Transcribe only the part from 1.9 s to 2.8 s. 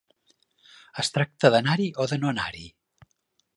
o de no anar-hi?